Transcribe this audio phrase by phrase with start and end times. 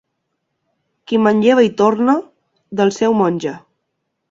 [1.11, 2.17] Qui manlleva i torna,
[2.83, 3.55] del seu menja.